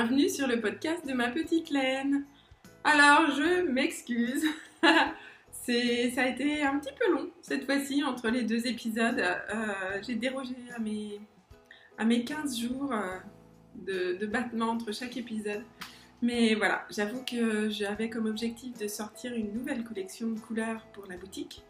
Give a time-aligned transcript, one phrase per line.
[0.00, 2.24] bienvenue sur le podcast de ma petite laine.
[2.84, 4.46] Alors, je m'excuse.
[4.82, 9.18] Ça a été un petit peu long cette fois-ci entre les deux épisodes.
[9.18, 11.20] Euh, j'ai dérogé à mes,
[11.98, 13.18] à mes 15 jours euh,
[13.74, 15.64] de, de battement entre chaque épisode.
[16.22, 21.04] Mais voilà, j'avoue que j'avais comme objectif de sortir une nouvelle collection de couleurs pour
[21.08, 21.62] la boutique.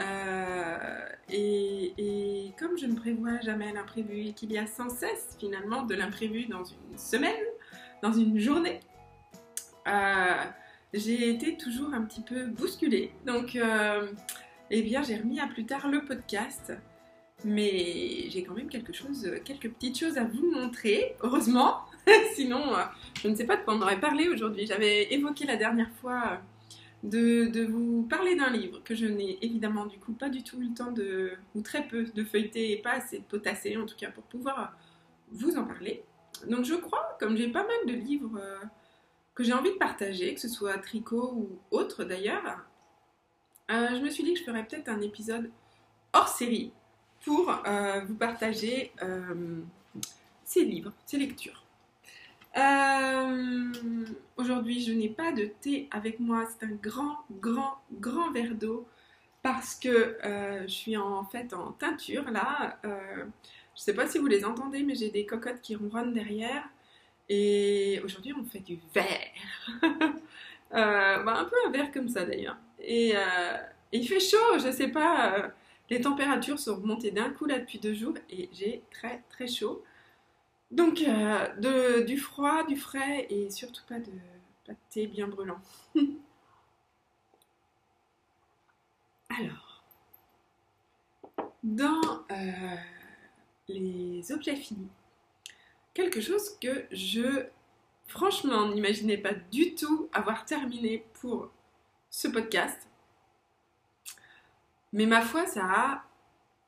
[0.00, 5.36] Euh, et, et, comme je ne prévois jamais l'imprévu et qu'il y a sans cesse
[5.38, 7.44] finalement de l'imprévu dans une semaine,
[8.02, 8.80] dans une journée,
[9.86, 10.44] euh,
[10.92, 13.12] j'ai été toujours un petit peu bousculée.
[13.26, 14.10] Donc, euh,
[14.70, 16.72] eh bien, j'ai remis à plus tard le podcast.
[17.42, 21.78] Mais j'ai quand même quelque chose, quelques petites choses à vous montrer, heureusement.
[22.34, 22.82] Sinon, euh,
[23.22, 24.66] je ne sais pas de quoi on aurait parlé aujourd'hui.
[24.66, 26.42] J'avais évoqué la dernière fois
[27.02, 30.68] de, vous parler d'un livre que je n'ai évidemment du coup pas du tout eu
[30.68, 33.96] le temps de, ou très peu de feuilleter et pas assez de potasser en tout
[33.96, 34.76] cas pour pouvoir
[35.32, 36.04] vous en parler.
[36.46, 38.58] Donc je crois, comme j'ai pas mal de livres euh,
[39.34, 42.64] que j'ai envie de partager, que ce soit tricot ou autre d'ailleurs,
[43.70, 45.50] euh, je me suis dit que je ferais peut-être un épisode
[46.12, 46.72] hors série
[47.24, 48.92] pour euh, vous partager
[50.44, 51.64] ces livres, ces lectures.
[54.36, 56.46] Aujourd'hui, je n'ai pas de thé avec moi.
[56.46, 58.88] C'est un grand, grand, grand verre d'eau
[59.42, 62.78] parce que je suis en fait en teinture là.
[63.80, 66.68] Je sais pas si vous les entendez, mais j'ai des cocottes qui ronronnent derrière.
[67.30, 69.32] Et aujourd'hui, on fait du verre.
[69.82, 72.58] euh, bah, un peu un verre comme ça d'ailleurs.
[72.78, 73.56] Et, euh,
[73.92, 75.34] il fait chaud, je sais pas.
[75.34, 75.48] euh,
[75.88, 79.82] les températures sont remontées d'un coup là depuis deux jours et j'ai très très chaud.
[80.70, 84.12] Donc de, du froid, du frais et surtout pas de,
[84.90, 85.58] thé bien brûlant.
[89.30, 89.82] Alors,
[91.62, 92.26] dans
[93.74, 94.88] les objets finis,
[95.94, 97.46] quelque chose que je
[98.06, 101.50] franchement n'imaginais pas du tout avoir terminé pour
[102.10, 102.88] ce podcast.
[104.92, 106.04] Mais ma foi, ça a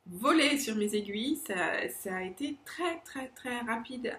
[0.06, 4.16] volé sur mes aiguilles, ça, a été très très très rapide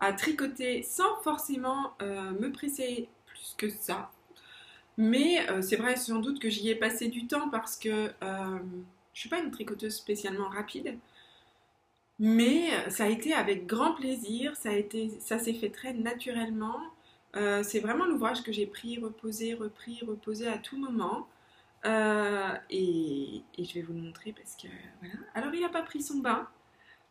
[0.00, 4.10] à tricoter sans forcément euh, me presser plus que ça.
[4.98, 8.58] Mais euh, c'est vrai sans doute que j'y ai passé du temps parce que euh,
[9.12, 10.98] je suis pas une tricoteuse spécialement rapide.
[12.18, 14.70] Mais euh, ça a été avec grand plaisir, ça,
[15.20, 16.80] ça s'est fait très naturellement.
[17.36, 21.28] Euh, c'est vraiment l'ouvrage que j'ai pris, reposé, repris, reposé à tout moment.
[21.84, 24.68] Euh, et, je vais vous le montrer parce que.
[25.34, 26.48] Alors il n'a pas pris son bain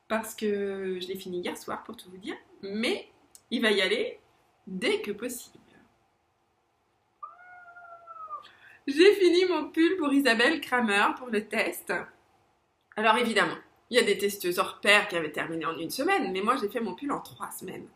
[0.08, 3.08] parce que je l'ai fini hier soir pour tout vous dire, mais
[3.52, 4.20] il va y aller
[4.68, 5.60] dès que possible.
[8.88, 11.94] J'ai fini mon pull pour Isabelle Kramer pour le test.
[12.96, 13.58] Alors évidemment,
[13.90, 16.56] il y a des testeuses hors pair qui avaient terminé en une semaine, mais moi
[16.59, 17.88] j'ai fait mon pull en trois semaines.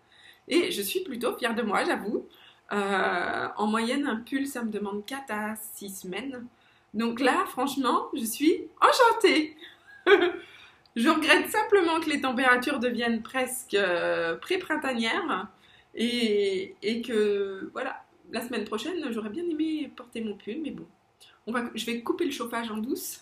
[0.47, 2.27] Et je suis plutôt fière de moi, j'avoue.
[2.71, 6.45] Euh, en moyenne, un pull, ça me demande 4 à 6 semaines.
[6.93, 9.55] Donc là, franchement, je suis enchantée.
[10.95, 15.47] je regrette simplement que les températures deviennent presque euh, pré-printanières
[15.95, 20.87] et, que, voilà, la semaine prochaine, j'aurais bien aimé porter mon pull, mais bon,
[21.75, 23.21] je vais couper le chauffage en douce.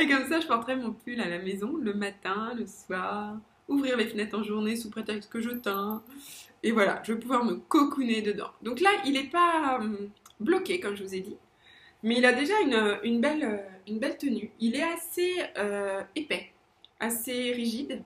[0.00, 3.36] Et comme ça, je porterai mon pull à la maison le matin, le soir,
[3.68, 6.02] ouvrir les fenêtres en journée sous prétexte que je teins.
[6.62, 8.50] Et voilà, je vais pouvoir me cocooner dedans.
[8.62, 10.08] Donc là, il n'est pas euh,
[10.40, 11.36] bloqué, comme je vous ai dit.
[12.02, 12.54] Mais il a déjà
[13.04, 14.50] une, belle, tenue.
[14.58, 16.50] Il est assez euh, épais,
[16.98, 18.02] assez rigide.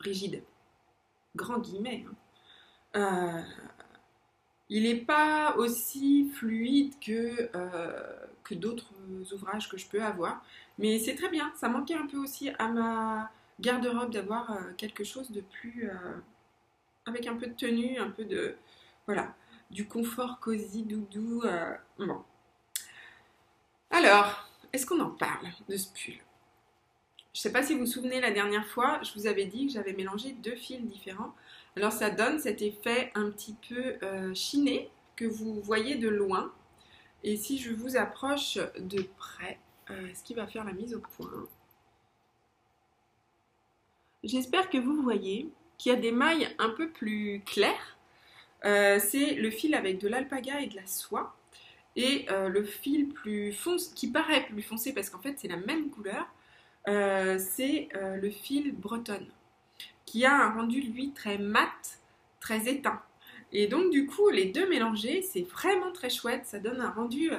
[0.00, 0.42] Rigide.
[1.34, 2.04] Grand guillemet.
[2.06, 2.14] Hein.
[2.96, 3.42] Euh,
[4.68, 8.92] il n'est pas aussi fluide euh, que d'autres
[9.32, 10.44] ouvrages que je peux avoir.
[10.78, 11.52] Mais c'est très bien.
[11.56, 13.30] Ça manquait un peu aussi à ma
[13.60, 15.90] garde-robe d'avoir euh, quelque chose de plus...
[15.90, 16.16] euh,
[17.06, 18.56] avec un peu de tenue, un peu de...
[19.06, 19.34] Voilà.
[19.70, 21.42] Du confort cosy, doudou.
[21.44, 22.22] euh, bon.
[23.90, 26.14] Alors, est-ce qu'on en parle de ce pull?
[27.34, 29.72] Je sais pas si vous vous souvenez la dernière fois, je vous avais dit que
[29.72, 31.34] j'avais mélangé deux fils différents.
[31.76, 33.96] Alors ça donne cet effet un petit peu
[34.34, 36.52] chiné que vous voyez de loin.
[37.22, 39.58] Et si je vous approche de près,
[39.90, 41.30] euh, ce qui va faire la mise au point.
[44.24, 45.48] J'espère que vous voyez
[45.78, 47.96] qu'il y a des mailles un peu plus claires.
[48.64, 51.36] Euh, c'est le fil avec de l'alpaga et de la soie.
[51.96, 55.56] Et euh, le fil plus foncé, qui paraît plus foncé parce qu'en fait c'est la
[55.56, 56.26] même couleur,
[56.86, 59.28] c'est le fil bretonne,
[60.06, 62.00] qui a un rendu lui très mat,
[62.40, 63.02] très éteint.
[63.52, 67.30] Et donc du coup les deux mélangés, c'est vraiment très chouette, ça donne un rendu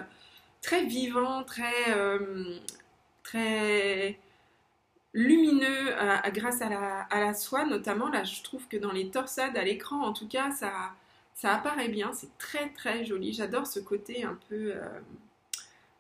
[0.61, 2.59] très vivant, très, euh,
[3.23, 4.19] très
[5.13, 5.95] lumineux
[6.33, 8.09] grâce à la, soie, notamment.
[8.09, 10.71] Là, je trouve que dans les torsades, à l'écran, en tout cas, ça,
[11.35, 12.13] ça apparaît bien.
[12.13, 13.33] C'est très très joli.
[13.33, 14.75] J'adore ce côté un peu,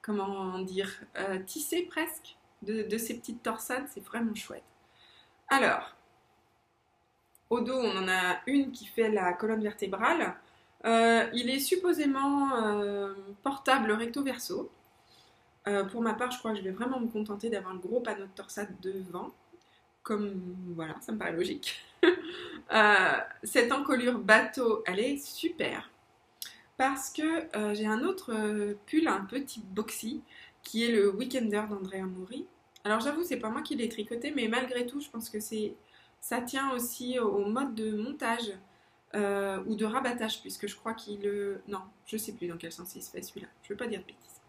[0.01, 1.01] comment dire,
[1.45, 3.87] tissé presque de, ces petites torsades.
[3.93, 4.63] C'est vraiment chouette.
[5.47, 5.95] Alors,
[7.49, 10.35] au dos, on en a une qui fait la colonne vertébrale.
[10.85, 14.71] Euh, il est supposément euh, portable recto-verso.
[15.67, 17.99] Euh, pour ma part, je crois que je vais vraiment me contenter d'avoir le gros
[17.99, 19.31] panneau de torsade devant.
[20.03, 21.83] Comme, voilà, ça me paraît logique.
[23.43, 25.89] cette encolure bateau, elle est super.
[26.77, 28.33] Parce que j'ai un autre
[28.87, 30.21] pull un petit boxy,
[30.63, 32.47] qui est le Weekender d'Andrea Mori.
[32.85, 35.75] Alors j'avoue, c'est pas moi qui l'ai tricoté, mais malgré tout, je pense que c'est
[36.21, 38.53] ça tient aussi au mode de montage
[39.15, 41.21] euh, ou de rabattage, puisque je crois qu'il...
[41.21, 43.47] le Non, je sais plus dans quel sens il se fait celui-là.
[43.63, 44.41] Je ne veux pas dire de bêtises.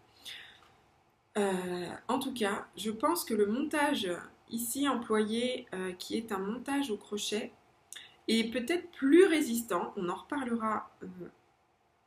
[1.39, 4.11] Euh, en tout cas, je pense que le montage
[4.51, 7.53] ici employé, euh, qui est un montage au crochet,
[8.29, 9.95] est peut-être plus résistant.
[9.97, 10.91] On en reparlera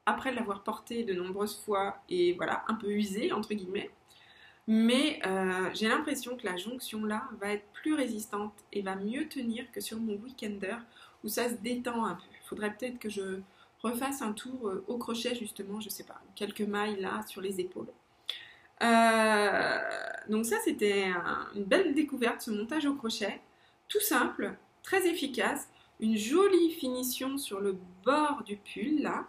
[0.06, 3.90] après l'avoir porté de nombreuses fois et voilà, un peu usé, entre guillemets.
[4.68, 5.20] Mais
[5.74, 9.82] j'ai l'impression que la jonction là va être plus résistante et va mieux tenir que
[9.82, 10.78] sur mon weekender
[11.24, 12.33] où ça se détend un peu.
[12.44, 13.40] Il faudrait peut-être que je
[13.84, 17.60] refasse un tour euh, au crochet justement, je sais pas, quelques mailles là sur les
[17.60, 17.92] épaules.
[18.82, 19.80] Euh,
[20.30, 21.12] donc ça c'était
[21.56, 23.40] une belle découverte ce montage au crochet,
[23.88, 25.70] tout simple, très efficace,
[26.00, 29.28] une jolie finition sur le bord du pull là.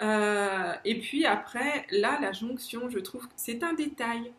[0.00, 4.32] Euh, et puis après, là, la jonction, je trouve que c'est un détail,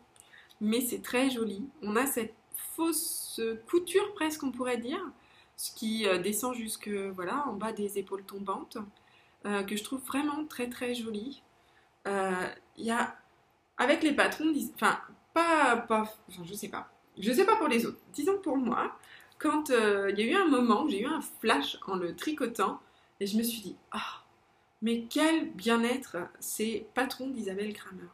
[0.60, 1.66] mais c'est très joli.
[1.80, 5.00] On a cette fausse couture presque, on pourrait dire,
[5.56, 8.78] ce qui euh, descend jusque voilà en bas des épaules tombantes,
[9.46, 11.42] euh, que je trouve vraiment très très joli.
[12.06, 13.16] Il y a
[13.78, 14.98] avec les patrons, enfin
[15.32, 18.00] pas, pas enfin, je sais pas, je sais pas pour les autres.
[18.12, 18.96] Disons pour moi,
[19.38, 22.80] quand il y a eu un moment, j'ai eu un flash en le tricotant
[23.20, 24.24] et je me suis dit ah
[24.84, 28.04] mais quel bien-être ces patrons d'Isabelle Kramer.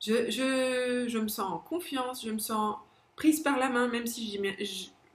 [0.00, 2.76] Je, me sens en confiance, je me sens
[3.16, 4.40] prise par la main, même si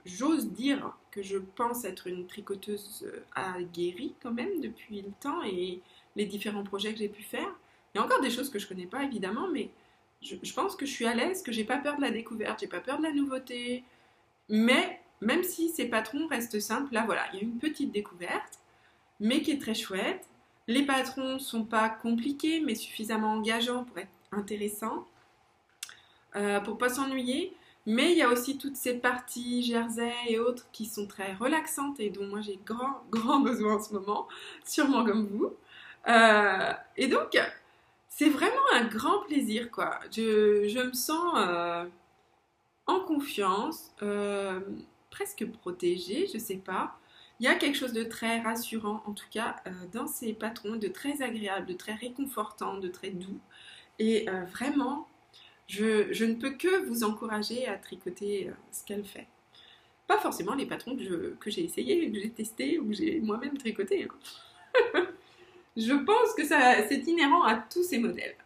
[0.06, 5.42] j'ose dire que je pense être une tricoteuse euh, aguerrie quand même depuis le temps
[5.42, 5.80] et
[6.14, 7.48] les différents projets que j'ai pu faire.
[7.94, 9.70] Il y a encore des choses que je connais pas évidemment, mais
[10.22, 12.66] je, pense que je suis à l'aise, que j'ai pas peur de la découverte, j'ai
[12.66, 13.84] pas peur de la nouveauté.
[14.48, 18.58] Mais même si ces patrons restent simples, là voilà, il y a une petite découverte,
[19.20, 20.26] mais qui est très chouette.
[20.68, 25.06] Les patrons sont pas compliqués, mais suffisamment engageants pour être intéressants,
[26.34, 27.54] euh, pour pas s'ennuyer.
[27.86, 32.00] Mais il y a aussi toutes ces parties jersey et autres qui sont très relaxantes
[32.00, 34.26] et dont moi j'ai grand, grand besoin en ce moment,
[34.64, 35.54] sûrement comme vous.
[36.08, 37.38] Euh, et donc,
[38.08, 40.00] c'est vraiment un grand plaisir, quoi.
[40.10, 41.84] Je, me sens euh,
[42.86, 44.60] en confiance, euh,
[45.10, 46.98] presque protégée, je sais pas.
[47.38, 49.56] Il y a quelque chose de très rassurant, en tout cas,
[49.92, 53.38] dans ces patrons, de très agréable, de très réconfortant, de très doux.
[53.98, 55.06] Et vraiment,
[55.66, 59.26] je, ne peux que vous encourager à tricoter euh, ce qu'elle fait.
[60.06, 60.96] Pas forcément les patrons
[61.40, 64.04] que j'ai essayés, que j'ai testés ou que j'ai moi-même tricoté.
[64.04, 65.06] Hein.
[65.76, 68.36] je pense que c'est inhérent à tous ces modèles.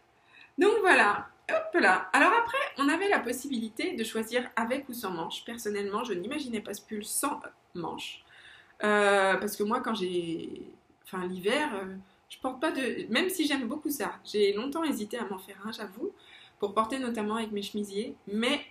[0.57, 2.09] Donc voilà, hop là.
[2.13, 5.45] Alors après, on avait la possibilité de choisir avec ou sans manche.
[5.45, 7.39] Personnellement, je n'imaginais pas ce pull sans
[7.75, 8.23] manche.
[8.83, 10.63] Euh, parce que moi, quand j'ai.
[11.05, 11.95] Enfin, l'hiver, euh,
[12.29, 13.11] je porte pas de.
[13.11, 16.11] Même si j'aime beaucoup ça, j'ai longtemps hésité à m'en faire un, j'avoue,
[16.61, 18.15] pour porter notamment avec mes chemisiers.
[18.27, 18.61] Mais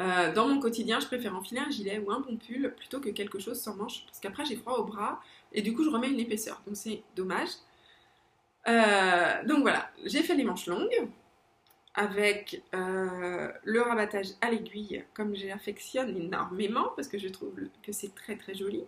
[0.00, 3.10] euh, dans mon quotidien, je préfère enfiler un gilet ou un bon pull plutôt que
[3.10, 4.06] quelque chose sans manche.
[4.06, 5.20] Parce qu'après, j'ai froid au bras
[5.52, 6.62] et du coup, je remets une épaisseur.
[6.66, 7.50] Donc, c'est dommage.
[9.46, 11.10] donc voilà, j'ai fait les manches longues
[11.94, 18.14] avec euh, le rabattage à l'aiguille, comme j'affectionne énormément parce que je trouve que c'est
[18.14, 18.84] très très joli.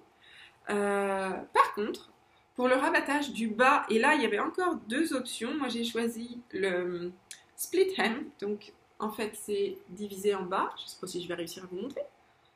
[0.70, 2.10] Euh, par contre,
[2.56, 5.84] pour le rabattage du bas, et là il y avait encore deux options, moi j'ai
[5.84, 7.12] choisi le
[7.56, 11.28] split hem, donc en fait c'est divisé en bas, je ne sais pas si je
[11.28, 12.02] vais réussir à vous montrer,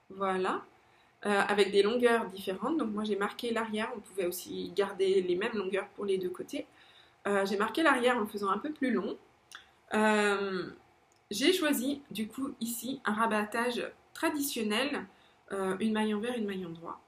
[0.09, 0.65] voilà,
[1.27, 5.37] euh, avec des longueurs différentes, donc moi j'ai marqué l'arrière, on pouvait aussi garder les
[5.37, 6.67] mêmes longueurs pour les deux côtés.
[7.45, 9.19] j'ai marqué l'arrière en le faisant un peu plus long,
[9.95, 10.71] euh,
[11.31, 15.07] j'ai choisi du coup ici un rabattage traditionnel,
[15.53, 17.01] euh, une maille envers, une maille en droit.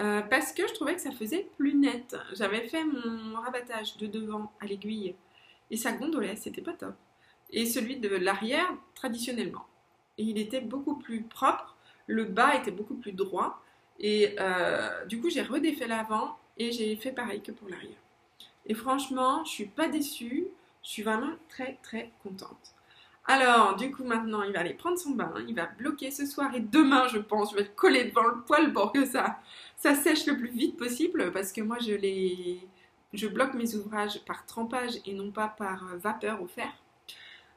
[0.00, 2.16] Euh, parce que je trouvais que ça faisait plus net.
[2.32, 5.14] J'avais fait mon rabattage de devant à l'aiguille
[5.70, 6.94] et ça gondolait, c'était pas top.
[7.50, 9.66] Et celui de l'arrière traditionnellement.
[10.18, 13.62] Et il était beaucoup plus propre, le bas était beaucoup plus droit.
[14.00, 14.36] Et
[15.06, 17.96] du coup, j'ai redéfait l'avant et j'ai fait pareil que pour l'arrière.
[18.66, 20.48] Et franchement, je suis pas déçue.
[20.82, 22.74] Je suis vraiment très très contente.
[23.26, 26.54] Alors, du coup, maintenant, il va aller prendre son bain, il va bloquer ce soir
[26.54, 29.40] et demain, je pense, je vais le coller devant le poêle pour que ça,
[29.76, 32.60] sèche le plus vite possible parce que moi, je les,
[33.14, 36.70] je bloque mes ouvrages par trempage et non pas par euh, vapeur au fer.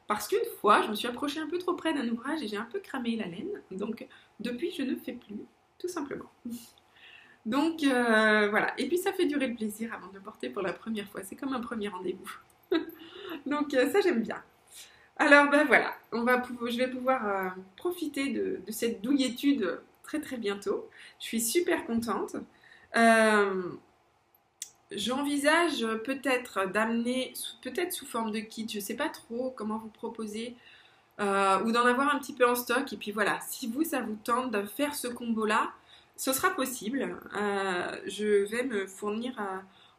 [0.06, 2.56] Parce qu'une fois, je me suis approchée un peu trop près d'un ouvrage et j'ai
[2.56, 3.62] un peu cramé la laine.
[3.70, 4.06] Donc,
[4.40, 5.36] depuis, je ne fais plus,
[5.78, 6.30] tout simplement.
[7.44, 8.72] Donc, euh, voilà.
[8.78, 11.22] Et puis, ça fait durer le plaisir avant de le porter pour la première fois.
[11.22, 12.30] C'est comme un premier rendez-vous.
[13.46, 14.42] Donc, euh, ça, j'aime bien.
[15.18, 20.88] Alors ben voilà, je vais pouvoir euh, profiter de, cette douillétude très très bientôt.
[21.18, 22.36] Je suis super contente.
[22.96, 23.64] Euh,
[24.92, 27.32] j'envisage peut-être d'amener,
[27.62, 30.54] peut-être sous forme de kit, je ne sais pas trop comment vous proposer,
[31.20, 32.92] euh, ou d'en avoir un petit peu en stock.
[32.92, 35.72] Et puis voilà, si vous, ça vous tente de faire ce combo-là,
[36.16, 37.16] ce sera possible.
[38.06, 39.34] je vais me fournir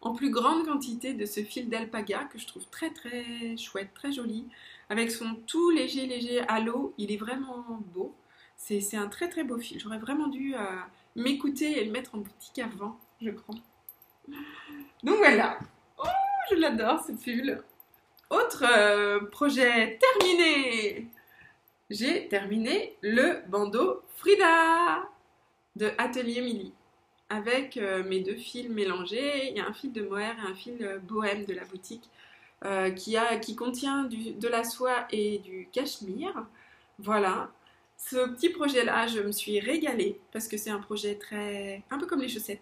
[0.02, 4.12] en plus grande quantité de ce fil d'alpaga que je trouve très très chouette, très
[4.12, 4.46] joli
[4.90, 6.94] avec son tout léger, léger halo.
[6.98, 8.16] Il est vraiment beau.
[8.58, 9.80] C'est un très très beau fil.
[9.80, 10.60] J'aurais vraiment dû euh,
[11.16, 13.56] m'écouter et le mettre en boutique avant, je crois.
[15.04, 15.60] Donc voilà.
[15.98, 16.08] Oh,
[16.52, 17.64] je l'adore ce pull.
[18.30, 21.08] Autre euh, projet terminé.
[21.90, 25.10] J'ai terminé le bandeau Frida
[25.76, 26.74] de Atelier Milly
[27.30, 29.50] avec euh, mes deux fils mélangés.
[29.50, 32.10] Il y a un fil de mohair et un fil bohème de la boutique
[32.66, 36.46] euh, qui, a, qui contient de la soie et du cachemire.
[36.98, 37.52] Voilà.
[37.98, 42.06] Ce petit projet-là, je me suis régalée parce que c'est un projet très, un peu
[42.06, 42.62] comme les chaussettes,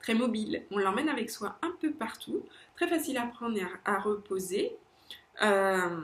[0.00, 0.64] très mobile.
[0.70, 2.44] On l'emmène avec soi un peu partout,
[2.76, 4.76] très facile à prendre et à, reposer,
[5.42, 6.00] euh,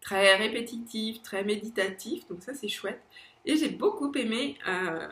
[0.00, 2.26] très répétitif, très méditatif.
[2.28, 3.02] Donc ça, c'est chouette.
[3.46, 5.08] Et j'ai beaucoup aimé euh,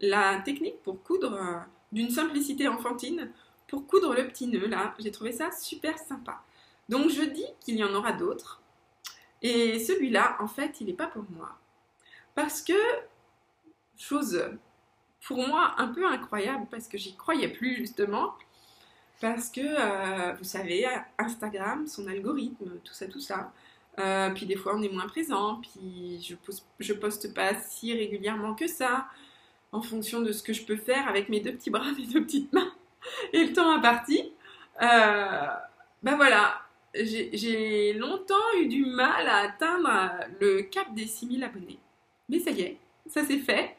[0.00, 3.30] la technique pour coudre d'une simplicité enfantine
[3.68, 4.94] pour coudre le petit nœud là.
[4.98, 6.42] J'ai trouvé ça super sympa.
[6.88, 8.60] Donc je dis qu'il y en aura d'autres.
[9.42, 11.58] Et celui-là, en fait, il n'est pas pour moi.
[12.34, 12.72] Parce que,
[13.96, 14.42] chose
[15.26, 18.34] pour moi un peu incroyable, parce que j'y croyais plus justement,
[19.20, 20.86] parce que, euh, vous savez,
[21.18, 23.52] Instagram, son algorithme, tout ça, tout ça.
[23.98, 27.94] Euh, puis des fois on est moins présent, puis je poste, je poste pas si
[27.94, 29.06] régulièrement que ça,
[29.74, 32.22] en fonction de ce que je peux faire avec mes deux petits bras, mes deux
[32.22, 32.72] petites mains
[33.32, 34.32] et le temps imparti.
[34.80, 35.46] Euh,
[36.02, 36.62] ben voilà,
[36.94, 39.90] j'ai longtemps eu du mal à atteindre
[40.40, 41.78] le cap des 6000 abonnés.
[42.28, 42.78] Mais ça y est,
[43.08, 43.76] ça s'est fait.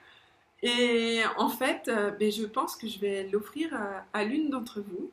[0.61, 3.73] Et en fait, euh, ben je pense que je vais l'offrir
[4.13, 5.11] à, l'une d'entre vous.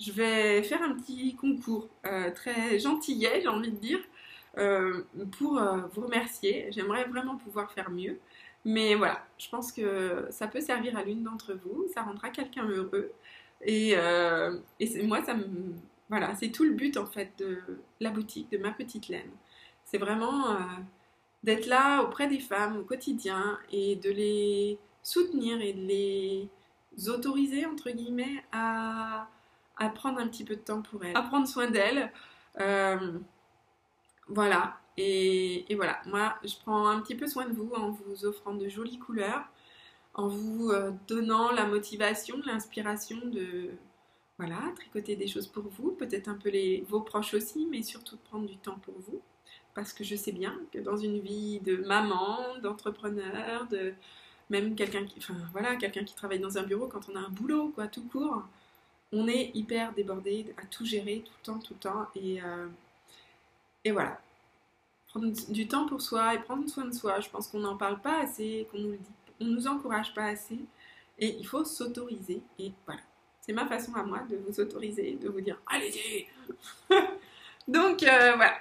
[0.00, 4.00] Je vais faire un petit concours euh, très gentillet, j'ai envie de dire,
[5.38, 5.60] pour
[5.94, 6.68] vous remercier.
[6.70, 8.18] J'aimerais vraiment pouvoir faire mieux.
[8.64, 12.66] Mais voilà, je pense que ça peut servir à l'une d'entre vous, ça rendra quelqu'un
[12.66, 13.12] heureux.
[13.62, 14.58] Et, euh,
[15.02, 15.46] moi, ça me,
[16.08, 17.58] voilà, c'est tout le but en fait de
[18.00, 19.30] la boutique, de ma petite laine.
[19.84, 20.58] C'est vraiment euh,
[21.42, 26.48] d'être là auprès des femmes au quotidien et de les soutenir et de les
[27.08, 29.28] autoriser entre guillemets à,
[29.76, 32.12] à prendre un petit peu de temps pour elles, à prendre soin d'elles.
[32.60, 33.18] Euh,
[34.28, 38.54] voilà, et, voilà, moi je prends un petit peu soin de vous en vous offrant
[38.54, 39.44] de jolies couleurs,
[40.14, 43.70] en vous euh, donnant la motivation, l'inspiration de
[44.38, 48.16] voilà, tricoter des choses pour vous, peut-être un peu les, vos proches aussi, mais surtout
[48.16, 49.20] de prendre du temps pour vous.
[49.74, 53.94] Parce que je sais bien que dans une vie de maman, d'entrepreneur, de
[54.50, 55.20] même quelqu'un qui,
[56.14, 58.42] travaille dans un bureau, quand on a un boulot, quoi, tout court,
[59.12, 62.06] on est hyper débordé à tout gérer tout le temps, tout le temps.
[62.16, 62.66] Et, euh,
[63.84, 64.20] et voilà.
[65.12, 68.00] Prendre du temps pour soi et prendre soin de soi, je pense qu'on n'en parle
[68.00, 68.96] pas assez, qu'on nous
[69.40, 70.58] nous encourage pas assez
[71.18, 72.40] et il faut s'autoriser.
[72.58, 73.00] Et voilà,
[73.40, 76.26] c'est ma façon à moi de vous autoriser, de vous dire allez-y.
[77.68, 78.54] Donc euh, voilà,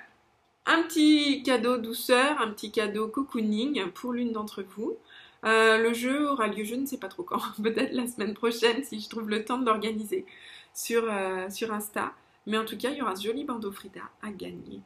[0.65, 4.97] un petit cadeau douceur, un petit cadeau cocooning pour l'une d'entre vous.
[5.43, 8.83] Euh, le jeu aura lieu, je ne sais pas trop quand, peut-être la semaine prochaine
[8.83, 10.25] si je trouve le temps de l'organiser
[10.73, 12.13] sur, euh, sur Insta.
[12.47, 14.81] Mais en tout cas, il y aura ce joli bandeau Frida à gagner.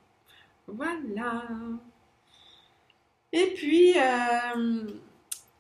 [0.68, 1.44] Voilà.
[3.32, 3.96] Et puis,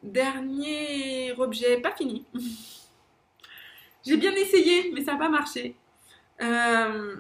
[0.05, 2.25] Dernier objet, pas fini.
[4.05, 5.75] J'ai bien essayé, mais ça n'a pas marché.
[6.43, 7.15] Euh,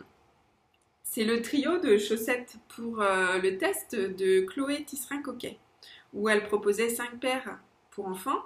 [1.01, 5.57] c'est le trio de chaussettes pour euh, le test de Chloé Tisserin-Coquet,
[6.13, 7.57] où elle proposait 5 paires
[7.89, 8.43] pour enfants.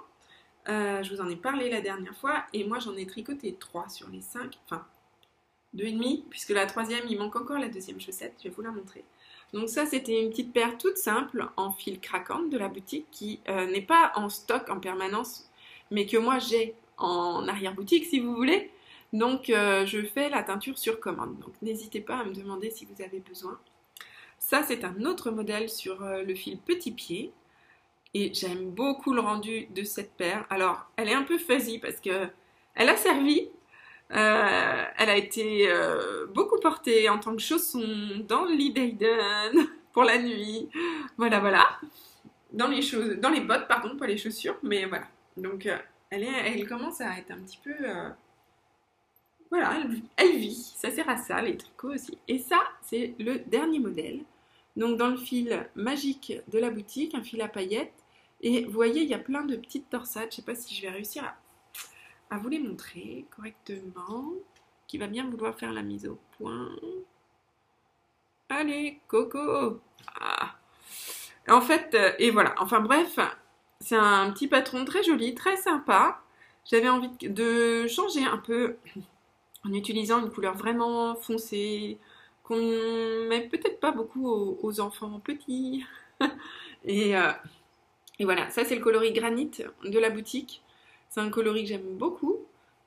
[0.70, 3.90] Euh, je vous en ai parlé la dernière fois, et moi j'en ai tricoté 3
[3.90, 4.86] sur les 5, enfin
[5.76, 9.04] 2,5, puisque la troisième, il manque encore la deuxième chaussette, je vais vous la montrer.
[9.52, 13.40] Donc ça, c'était une petite paire toute simple en fil craquant de la boutique qui
[13.48, 15.50] euh, n'est pas en stock en permanence,
[15.90, 18.70] mais que moi j'ai en arrière-boutique si vous voulez.
[19.12, 21.38] Donc euh, je fais la teinture sur commande.
[21.40, 23.58] Donc n'hésitez pas à me demander si vous avez besoin.
[24.38, 27.32] Ça, c'est un autre modèle sur euh, le fil petit pied.
[28.14, 30.44] Et j'aime beaucoup le rendu de cette paire.
[30.50, 32.28] Alors, elle est un peu fuzzy parce que
[32.74, 33.48] elle a servi.
[34.12, 39.68] Euh, elle a été euh, beaucoup portée en tant que chausson dans le lit d'Aiden
[39.92, 40.68] pour la nuit.
[41.16, 41.66] Voilà, voilà.
[42.52, 45.06] Dans les, choses, dans les bottes, pardon, pas les chaussures, mais voilà.
[45.36, 45.68] Donc,
[46.10, 47.74] elle, est, elle commence à être un petit peu
[49.50, 49.82] voilà,
[50.16, 52.16] elle, vit, ça sert à ça, les tricots aussi.
[52.28, 54.20] Et ça, c'est le dernier modèle.
[54.76, 57.92] Donc dans le fil magique de la boutique, un fil à paillettes.
[58.42, 60.24] Et vous voyez, il y a plein de petites torsades.
[60.24, 61.36] Je ne sais pas si je vais réussir à,
[62.38, 64.32] vous les montrer correctement.
[64.86, 66.70] Qui va bien vouloir faire la mise au point.
[68.48, 69.80] Allez, Coco
[70.20, 70.56] ah.
[71.48, 73.18] En fait, euh, et voilà, enfin bref,
[73.80, 76.20] c'est un petit patron très joli, très sympa.
[76.64, 78.76] J'avais envie de changer un peu
[79.64, 81.98] en utilisant une couleur vraiment foncée,
[82.44, 82.56] qu'on
[83.28, 85.84] met peut-être pas beaucoup aux, enfants petits.
[86.84, 87.32] et, euh,
[88.18, 89.50] et, voilà, ça c'est le coloris granit
[89.84, 90.62] de la boutique.
[91.10, 92.38] C'est un coloris que j'aime beaucoup.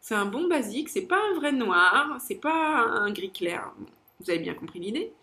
[0.02, 3.72] C'est un bon basique, c'est pas un vrai noir, c'est pas un gris clair.
[4.20, 5.14] Vous avez bien compris l'idée.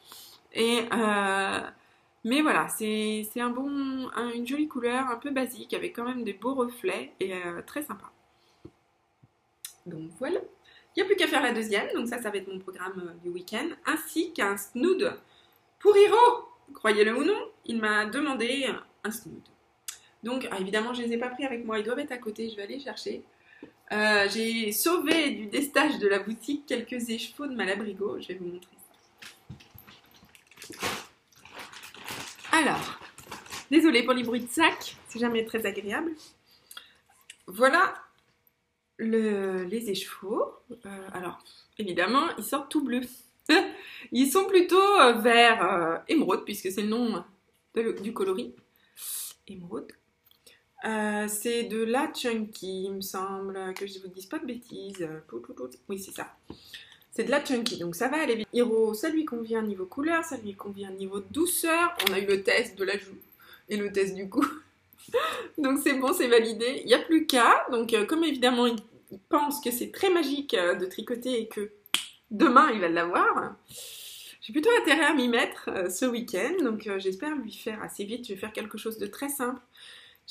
[0.52, 1.61] Et euh,
[2.25, 6.35] mais voilà, c'est un bon, une jolie couleur, un peu basique, avec quand même des
[6.35, 8.11] beaux reflets et euh, très sympa.
[9.87, 10.40] Donc voilà.
[10.95, 13.02] Il n'y a plus qu'à faire la deuxième, donc ça, ça va être mon programme
[13.07, 15.14] euh, du week-end, ainsi qu'un snood
[15.78, 16.49] pour Hiro.
[16.75, 18.66] Croyez-le ou non, il m'a demandé
[19.04, 19.42] un snood.
[20.23, 22.19] Donc, ah, évidemment, je ne les ai pas pris avec moi, ils doivent être à
[22.19, 23.23] côté, je vais aller chercher.
[23.93, 28.47] Euh, j'ai sauvé du destage de la boutique quelques écheveaux de Malabrigo, je vais vous
[28.47, 28.77] montrer
[30.79, 30.87] ça.
[32.53, 33.00] Alors,
[33.71, 36.12] désolé pour les bruits de sac, c'est jamais très agréable.
[37.47, 37.94] Voilà
[38.99, 40.53] les écheveaux,
[40.85, 41.42] euh, alors
[41.79, 43.09] évidemment, ils sortent tout bleus.
[44.12, 47.25] ils sont plutôt euh, vert émeraude, puisque c'est le nom
[47.75, 48.55] du coloris.
[49.49, 49.90] Émeraude.
[50.83, 55.09] C'est de la Chunky, il me semble, que je ne vous dise pas de bêtises.
[55.88, 56.35] Oui, c'est ça.
[57.12, 58.49] C'est de la Chunky, donc ça va aller vite.
[58.53, 61.97] Hiro, ça lui convient niveau couleur, ça lui convient niveau douceur.
[62.09, 63.19] On a eu le test de la joue
[63.69, 64.47] et le test du cou.
[65.59, 66.83] donc c'est bon, c'est validé.
[66.83, 67.66] Il n'y a plus qu'à.
[67.73, 68.79] Donc comme évidemment il
[69.29, 71.71] pense que c'est très magique euh, de tricoter et que
[72.31, 73.57] demain il va l'avoir,
[74.40, 76.62] j'ai plutôt intérêt à m'y mettre euh, ce week-end.
[76.62, 78.27] Donc euh, j'espère lui faire assez vite.
[78.27, 79.61] Je vais faire quelque chose de très simple.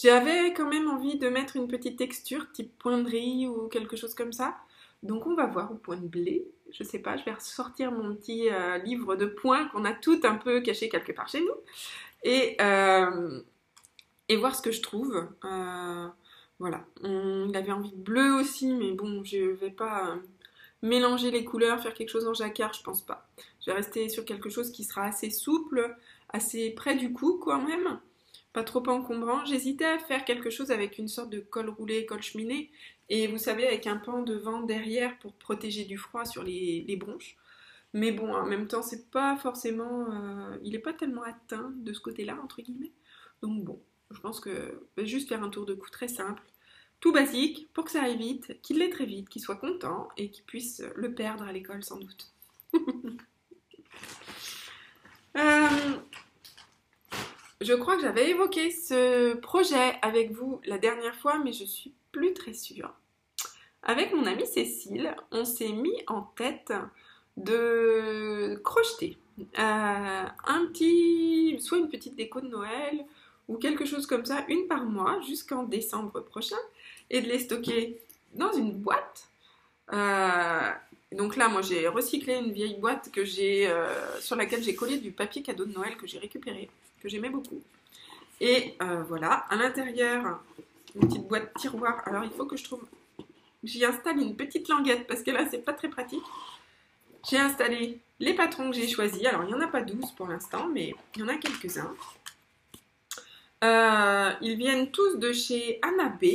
[0.01, 3.97] J'avais quand même envie de mettre une petite texture type point de riz ou quelque
[3.97, 4.55] chose comme ça.
[5.03, 6.45] Donc on va voir au point de blé.
[6.71, 8.49] Je sais pas, je vais ressortir mon petit
[8.85, 11.55] livre de points qu'on a tout un peu caché quelque part chez nous.
[12.23, 12.57] Et,
[14.29, 15.27] et voir ce que je trouve.
[16.59, 16.85] Voilà.
[17.03, 20.15] il avait envie de bleu aussi, mais bon, je vais pas euh,
[20.81, 23.29] mélanger les couleurs, faire quelque chose en jacquard, je pense pas.
[23.61, 25.95] Je vais rester sur quelque chose qui sera assez souple,
[26.27, 27.99] assez près du cou quand même,
[28.53, 29.45] pas trop encombrant.
[29.45, 32.71] J'hésitais à faire quelque chose avec une sorte de col roulé, col cheminé,
[33.09, 37.37] et vous savez, avec un pan devant, derrière, pour protéger du froid sur les, bronches.
[37.93, 40.11] Mais bon, en même temps, c'est pas forcément.
[40.11, 42.91] Euh, il est pas tellement atteint de ce côté-là, entre guillemets.
[43.41, 43.81] Donc bon,
[44.11, 46.43] je pense que juste faire un tour de cou très simple,
[46.99, 50.29] tout basique, pour que ça aille vite, qu'il l'ait très vite, qu'il soit content et
[50.29, 52.31] qu'il puisse le perdre à l'école sans doute.
[55.37, 55.97] Euh,
[57.61, 61.93] je crois que j'avais évoqué ce projet avec vous la dernière fois, mais je suis
[62.11, 62.93] plus très sûre.
[63.83, 66.73] Avec mon amie Cécile, on s'est mis en tête
[67.37, 73.05] de crocheter euh, un petit, soit une petite déco de Noël,
[73.47, 76.57] ou quelque chose comme ça, une par mois jusqu'en décembre prochain,
[77.09, 77.99] et de les stocker
[78.33, 79.27] dans une boîte.
[79.93, 80.71] Euh,
[81.11, 84.97] donc là, moi, j'ai recyclé une vieille boîte que j'ai, euh, sur laquelle j'ai collé
[84.97, 86.69] du papier cadeau de Noël que j'ai récupéré,
[86.99, 87.61] que j'aimais beaucoup.
[88.41, 90.39] Et euh, voilà, à l'intérieur,
[90.95, 92.01] une petite boîte tiroir.
[92.05, 92.83] Alors, il faut que je trouve...
[93.63, 96.23] J'y installe une petite languette parce que là, c'est pas très pratique.
[97.29, 99.25] J'ai installé les patrons que j'ai choisis.
[99.25, 101.93] Alors, il n'y en a pas 12 pour l'instant, mais il y en a quelques-uns.
[103.63, 105.81] Euh, ils viennent tous de chez
[106.21, 106.25] B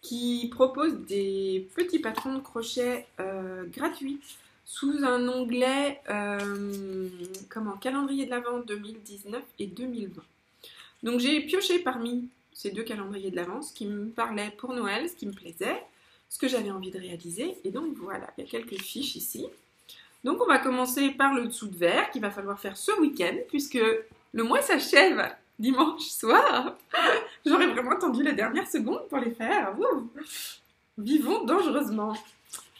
[0.00, 4.20] qui propose des petits patrons de crochet euh, gratuits
[4.68, 7.08] sous un onglet euh,
[7.48, 10.22] comment calendrier de l'Avent 2019 et 2020.
[11.02, 15.08] Donc j'ai pioché parmi ces deux calendriers de l'Avent ce qui me parlait pour Noël,
[15.08, 15.82] ce qui me plaisait,
[16.28, 17.56] ce que j'avais envie de réaliser.
[17.64, 19.46] Et donc voilà, il y a quelques fiches ici.
[20.22, 23.36] Donc on va commencer par le dessous de verre qu'il va falloir faire ce week-end
[23.48, 23.80] puisque
[24.32, 26.76] le mois s'achève dimanche soir.
[27.46, 29.74] J'aurais vraiment attendu la dernière seconde pour les faire.
[30.98, 32.14] Vivons dangereusement.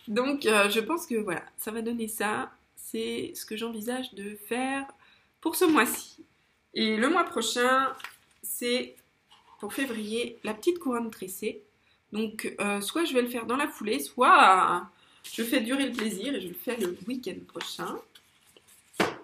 [0.09, 2.51] Donc, euh, je pense que voilà, ça va donner ça.
[2.77, 4.87] C'est ce que j'envisage de faire
[5.41, 6.25] pour ce mois-ci.
[6.75, 7.93] Et le mois prochain,
[8.43, 8.97] c'est
[9.61, 11.63] pour février la petite couronne tressée.
[12.13, 14.89] Donc, euh, soit je vais le faire dans la foulée, soit
[15.31, 17.95] je fais durer le plaisir et je le fais le week-end prochain.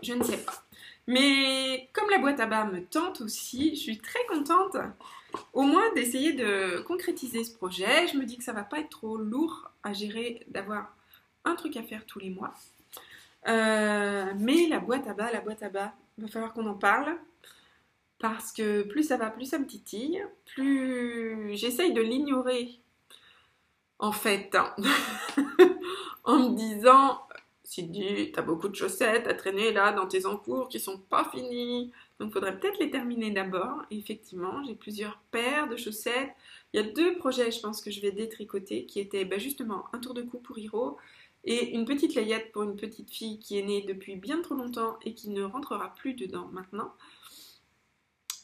[0.03, 0.65] Je ne sais pas.
[1.07, 4.77] Mais comme la boîte à bas me tente aussi, je suis très contente
[5.53, 8.07] au moins d'essayer de concrétiser ce projet.
[8.09, 10.95] Je me dis que ça va pas être trop lourd à gérer d'avoir
[11.45, 12.55] un truc à faire tous les mois.
[13.49, 16.75] Euh, mais la boîte à bas, la boîte à bas, il va falloir qu'on en
[16.75, 17.17] parle.
[18.19, 22.81] Parce que plus ça va, plus ça me titille, plus j'essaye de l'ignorer.
[23.99, 24.75] En fait, hein.
[26.25, 27.21] en me disant,
[27.63, 31.29] si tu as beaucoup de chaussettes à traîner là dans tes encours qui sont pas
[31.31, 33.83] finis, donc il faudrait peut-être les terminer d'abord.
[33.91, 36.31] Effectivement, j'ai plusieurs paires de chaussettes.
[36.73, 39.87] Il y a deux projets, je pense, que je vais détricoter, qui étaient bah, justement
[39.93, 40.97] un tour de cou pour Hiro
[41.45, 44.99] et une petite layette pour une petite fille qui est née depuis bien trop longtemps
[45.05, 46.95] et qui ne rentrera plus dedans maintenant.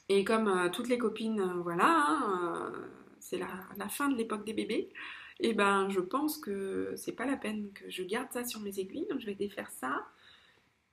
[0.08, 2.88] Et comme euh, toutes les copines, euh, voilà, hein, euh,
[3.20, 4.90] c'est la, fin de l'époque des bébés,
[5.38, 8.60] et eh ben je pense que c'est pas la peine que je garde ça sur
[8.60, 10.04] mes aiguilles, donc je vais défaire ça.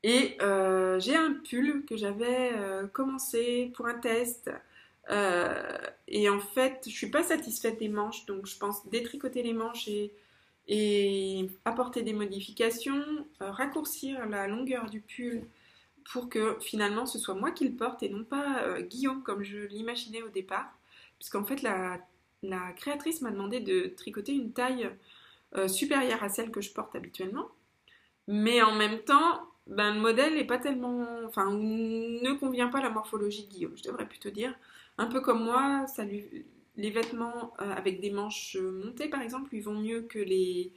[0.04, 0.38] Et
[1.00, 2.52] j'ai un pull que j'avais
[2.94, 4.50] commencé pour un test.
[6.08, 9.90] et en fait, je suis pas satisfaite des manches, donc je pense détricoter les manches
[10.68, 13.04] et apporter des modifications,
[13.42, 15.44] euh, raccourcir la longueur du pull
[16.12, 19.44] pour que finalement ce soit moi qui le porte et non pas euh, Guillaume comme
[19.44, 20.70] je l'imaginais au départ.
[21.20, 22.00] Puisqu'en fait la,
[22.76, 24.90] créatrice m'a demandé de tricoter une taille
[25.56, 27.48] euh, supérieure à celle que je porte habituellement.
[28.28, 31.06] Mais en même temps, ben, le modèle n'est pas tellement.
[31.26, 34.54] Enfin, ne convient pas à la morphologie Guillaume, je devrais plutôt dire.
[34.98, 36.46] Un peu comme moi, lui,
[36.78, 40.72] les vêtements euh, avec des manches montées, par exemple, ils vont mieux que les,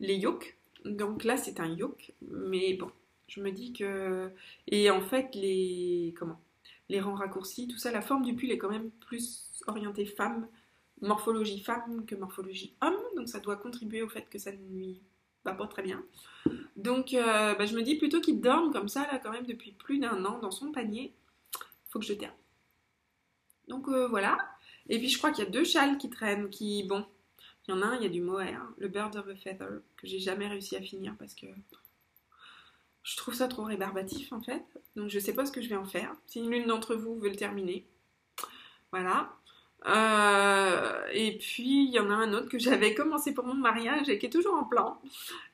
[0.00, 0.56] les yokes.
[0.84, 2.90] Donc là, c'est un yoke, mais bon,
[3.28, 4.30] je me dis que...
[4.68, 6.14] Et en fait, les...
[6.18, 6.40] Comment
[6.88, 10.48] Les rangs raccourcis, tout ça, la forme du pull est quand même plus orientée femme,
[11.02, 15.00] morphologie femme que morphologie homme, donc ça doit contribuer au fait que ça ne lui
[15.44, 16.02] va pas très bien.
[16.76, 19.72] Donc euh, bah, je me dis plutôt qu'il dorme comme ça, là, quand même, depuis
[19.72, 21.12] plus d'un an dans son panier,
[21.88, 22.36] faut que je termine.
[23.68, 24.38] Donc euh, voilà.
[24.88, 27.06] Et puis je crois qu'il y a deux châles qui traînent, qui, bon,
[27.66, 29.80] il y en a un, il y a du mohair, le Bird of a Feather,
[29.96, 31.46] que j'ai jamais réussi à finir parce que
[33.02, 34.64] je trouve ça trop rébarbatif en fait.
[34.96, 36.14] Donc je sais pas ce que je vais en faire.
[36.26, 37.86] Si l'une d'entre vous veut le terminer,
[38.90, 39.32] voilà.
[39.86, 44.08] Euh, et puis il y en a un autre que j'avais commencé pour mon mariage
[44.08, 45.00] et qui est toujours en plan.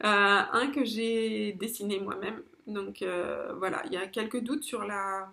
[0.05, 0.07] Euh,
[0.53, 2.43] un que j'ai dessiné moi-même.
[2.67, 5.29] Donc euh, voilà, il y a quelques doutes sur la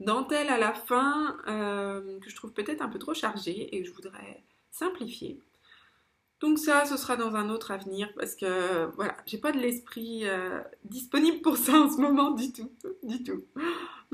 [0.00, 3.92] dentelle à la fin que je trouve peut-être un peu trop chargée et que je
[3.92, 5.40] voudrais simplifier.
[6.40, 10.24] Donc ça, ce sera dans un autre avenir parce que voilà, j'ai pas de l'esprit
[10.84, 12.72] disponible pour ça en ce moment du tout,
[13.04, 13.44] du tout.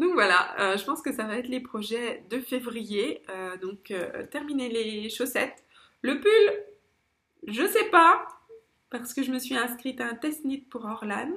[0.00, 3.22] Donc voilà, euh, je pense que ça va être les projets de février.
[3.60, 3.92] donc
[4.30, 5.62] terminer les chaussettes,
[6.02, 6.64] le pull,
[7.46, 8.26] je sais pas
[8.90, 11.30] parce que je me suis inscrite à un test knit pour Orlan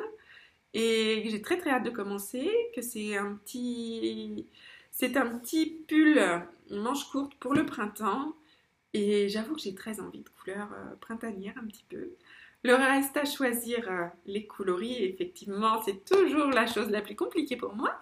[0.74, 4.48] et j'ai très très hâte de commencer, que c'est un petit
[4.92, 6.20] c'est un petit pull
[6.72, 8.34] manche courte pour le printemps
[8.94, 12.12] et j'avoue que j'ai très envie de couleurs euh, printanières un petit peu.
[12.64, 17.58] Le reste à choisir euh, les coloris, effectivement, c'est toujours la chose la plus compliquée
[17.58, 17.94] pour moi.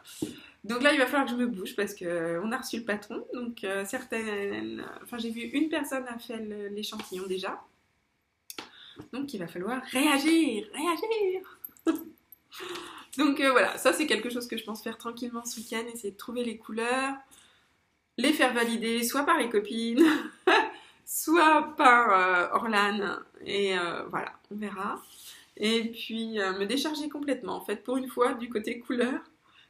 [0.63, 2.85] Donc là, il va falloir que je me bouge parce qu'on euh, a reçu le
[2.85, 3.25] patron.
[3.33, 7.59] Donc certaines, enfin j'ai vu une personne a fait l'échantillon déjà.
[9.11, 11.59] Donc il va falloir réagir, réagir.
[13.17, 16.11] Donc euh, voilà, ça c'est quelque chose que je pense faire tranquillement ce week-end, essayer
[16.11, 17.15] de trouver les couleurs,
[18.17, 20.05] les faire valider soit par les copines,
[21.13, 25.01] soit par euh, Orlan, et euh, voilà, on verra.
[25.57, 29.19] Et puis me décharger complètement, en fait, pour une fois, du côté couleur,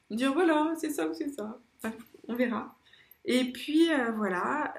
[0.09, 1.57] dire voilà, c'est ça ou c'est ça,
[2.27, 2.75] on verra.
[3.25, 4.73] Et puis voilà,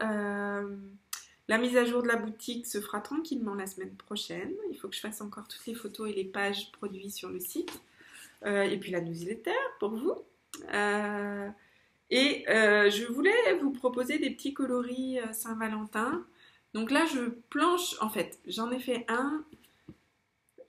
[1.49, 4.53] la mise à jour de la boutique se fera tranquillement la semaine prochaine.
[4.71, 7.41] Il faut que je fasse encore toutes les photos et les pages produits sur le
[7.41, 7.83] site.
[8.45, 10.15] Euh, et puis la newsletter pour vous.
[10.75, 11.49] Euh,
[12.11, 16.25] et euh, je voulais vous proposer des petits coloris Saint-Valentin.
[16.75, 19.45] Donc là, je planche, en fait, j'en ai fait un.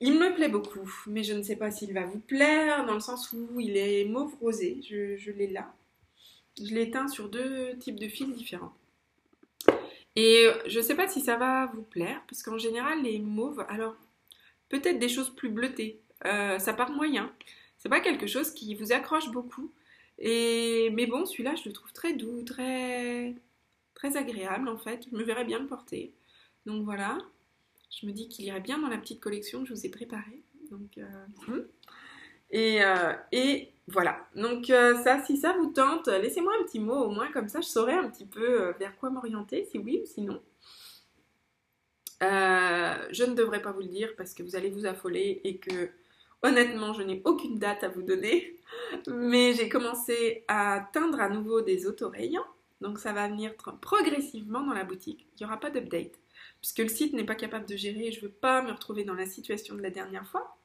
[0.00, 3.00] Il me plaît beaucoup, mais je ne sais pas s'il va vous plaire, dans le
[3.00, 5.72] sens où il est mauve rosé, je, l'ai là.
[6.58, 8.74] Je l'ai teint sur deux types de fils différents.
[10.16, 13.64] Et je ne sais pas si ça va vous plaire, parce qu'en général, les mauves,
[13.68, 13.96] alors
[14.68, 17.32] peut-être des choses plus bleutées, ça part moyen.
[17.78, 19.70] C'est pas quelque chose qui vous accroche beaucoup.
[20.18, 23.34] Et, mais bon, celui-là, je le trouve très doux, très,
[23.94, 25.06] très agréable en fait.
[25.10, 26.14] Je me verrais bien le porter.
[26.66, 27.18] Donc voilà.
[27.90, 30.42] Je me dis qu'il irait bien dans la petite collection que je vous ai préparée.
[30.70, 31.62] Donc, euh,
[32.50, 34.26] et, euh, et voilà.
[34.34, 37.68] Donc ça, si ça vous tente, laissez-moi un petit mot au moins, comme ça je
[37.68, 40.42] saurai un petit peu vers quoi m'orienter, si oui ou sinon.
[42.20, 45.90] je ne devrais pas vous le dire parce que vous allez vous affoler et que
[46.42, 48.56] honnêtement je n'ai aucune date à vous donner.
[49.08, 52.44] Mais j'ai commencé à teindre à nouveau des autorayons.
[52.84, 55.26] Donc ça va venir progressivement dans la boutique.
[55.32, 56.20] Il n'y aura pas d'update
[56.60, 59.04] puisque le site n'est pas capable de gérer et je ne veux pas me retrouver
[59.04, 60.58] dans la situation de la dernière fois,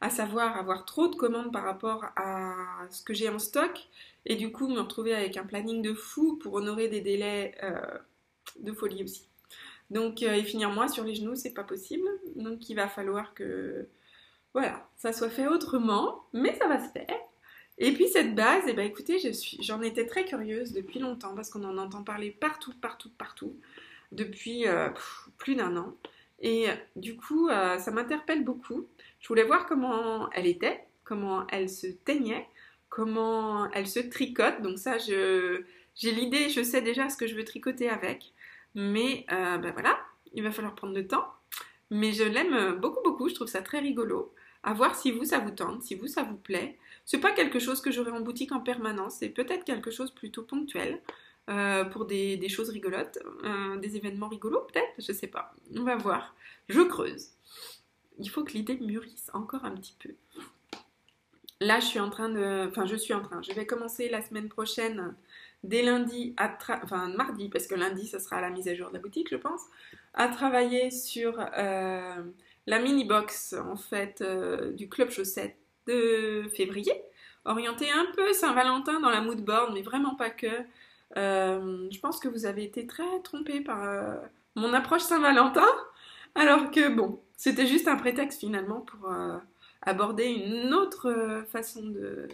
[0.00, 3.88] à savoir avoir trop de commandes par rapport à ce que j'ai en stock
[4.24, 7.98] et du coup me retrouver avec un planning de fou pour honorer des délais euh,
[8.60, 9.28] de folie aussi.
[9.90, 12.08] Donc euh, et finir moi sur les genoux, c'est pas possible.
[12.36, 13.86] Donc il va falloir que
[14.54, 17.18] voilà, ça soit fait autrement, mais ça va se faire.
[17.82, 19.18] Et puis cette base, eh ben écoutez,
[19.60, 23.56] j'en étais très curieuse depuis longtemps parce qu'on en entend parler partout, partout, partout
[24.12, 24.90] depuis euh,
[25.38, 25.96] plus d'un an.
[26.42, 28.86] Et du coup, euh, ça m'interpelle beaucoup.
[29.20, 32.46] Je voulais voir comment elle était, comment elle se teignait,
[32.90, 34.60] comment elle se tricote.
[34.60, 35.64] Donc ça, j'ai
[36.02, 38.34] l'idée, je sais déjà ce que je veux tricoter avec.
[38.74, 39.98] Mais euh, ben voilà,
[40.34, 41.26] il va falloir prendre le temps.
[41.90, 43.30] Mais je l'aime beaucoup, beaucoup.
[43.30, 44.34] Je trouve ça très rigolo.
[44.62, 46.76] À voir si vous, ça vous tente, si vous, ça vous plaît.
[47.10, 49.16] C'est pas quelque chose que j'aurai en boutique en permanence.
[49.18, 51.00] C'est peut-être quelque chose plutôt ponctuel.
[51.48, 55.52] Euh, pour des, choses rigolotes, euh, des événements rigolos peut-être, je sais pas.
[55.76, 56.36] On va voir.
[56.68, 57.30] Je creuse.
[58.20, 60.10] Il faut que l'idée mûrisse encore un petit peu.
[61.58, 63.42] Là, je suis en train de, enfin, je suis en train.
[63.42, 65.16] Je vais commencer la semaine prochaine,
[65.64, 68.94] dès lundi, à enfin mardi, parce que lundi, ce sera la mise à jour de
[68.94, 69.62] la boutique, je pense,
[70.14, 72.22] à travailler sur euh,
[72.68, 74.22] la mini box en fait
[74.76, 76.92] du club chaussette de février,
[77.44, 80.46] orienté un peu Saint-Valentin dans la mood board, mais vraiment pas que.
[81.16, 84.14] Euh, je pense que vous avez été très trompé par euh,
[84.54, 85.66] mon approche Saint-Valentin,
[86.34, 89.36] alors que bon, c'était juste un prétexte finalement pour euh,
[89.82, 92.28] aborder une autre façon de,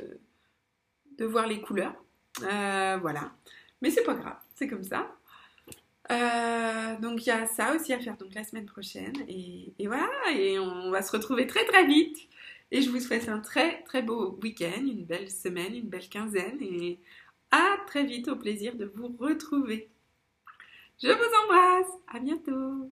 [1.19, 1.95] de voir les couleurs.
[2.41, 3.33] voilà.
[3.83, 5.07] Mais c'est pas grave, c'est comme ça.
[7.01, 10.09] donc il y a ça aussi à faire donc la semaine prochaine et, et, voilà
[10.33, 12.17] et on va se retrouver très très vite
[12.71, 16.59] et je vous souhaite un très très beau week-end, une belle semaine, une belle quinzaine
[16.61, 17.01] et
[17.51, 19.91] à très vite, au plaisir de vous retrouver.
[21.03, 22.85] Je vous embrasse, à bientôt